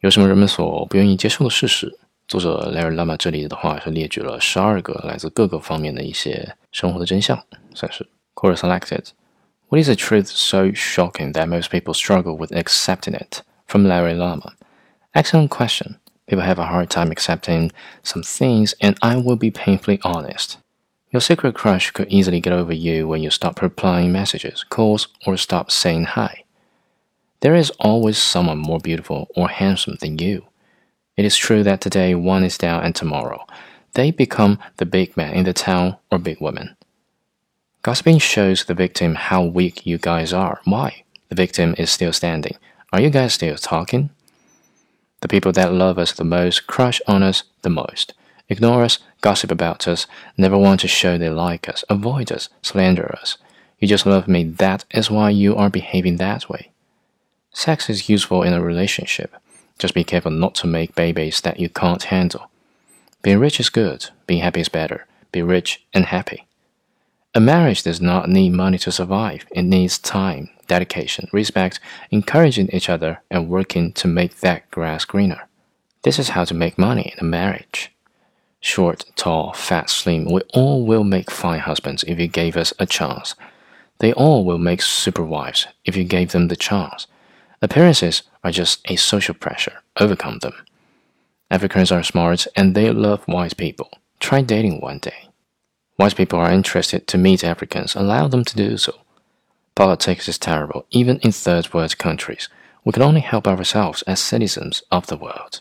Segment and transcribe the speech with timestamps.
[0.00, 1.98] 有什么人们所不愿意接受的事实？
[2.28, 7.42] 作者 Larry Lama 这里的话是列举了十二个来自各个方面的一些生活的真相，
[7.74, 8.06] 算是。
[8.34, 9.06] Quora selected.
[9.68, 13.40] What is the truth so shocking that most people struggle with accepting it?
[13.66, 14.52] From Larry Lama.
[15.12, 15.96] Excellent question.
[16.26, 17.70] People have a hard time accepting
[18.04, 20.58] some things, and I will be painfully honest.
[21.10, 25.36] Your secret crush could easily get over you when you stop replying messages, calls, or
[25.36, 26.44] stop saying hi.
[27.46, 30.46] There is always someone more beautiful or handsome than you.
[31.16, 33.46] It is true that today one is down and tomorrow
[33.94, 36.76] they become the big man in the town or big woman.
[37.82, 40.60] Gossiping shows the victim how weak you guys are.
[40.64, 41.04] Why?
[41.28, 42.56] The victim is still standing.
[42.92, 44.10] Are you guys still talking?
[45.20, 48.12] The people that love us the most crush on us the most,
[48.48, 53.14] ignore us, gossip about us, never want to show they like us, avoid us, slander
[53.22, 53.38] us.
[53.78, 56.72] You just love me, that is why you are behaving that way.
[57.56, 59.34] Sex is useful in a relationship.
[59.78, 62.50] Just be careful not to make babies that you can't handle.
[63.22, 65.06] Being rich is good, being happy is better.
[65.32, 66.46] Be rich and happy.
[67.34, 71.80] A marriage does not need money to survive, it needs time, dedication, respect,
[72.10, 75.48] encouraging each other, and working to make that grass greener.
[76.02, 77.90] This is how to make money in a marriage.
[78.60, 82.84] Short, tall, fat, slim, we all will make fine husbands if you gave us a
[82.84, 83.34] chance.
[84.00, 87.06] They all will make super wives if you gave them the chance.
[87.66, 89.82] Appearances are just a social pressure.
[89.98, 90.54] Overcome them.
[91.50, 93.90] Africans are smart and they love wise people.
[94.20, 95.30] Try dating one day.
[95.98, 97.96] Wise people are interested to meet Africans.
[97.96, 98.92] Allow them to do so.
[99.74, 102.48] Politics is terrible, even in third world countries.
[102.84, 105.60] We can only help ourselves as citizens of the world.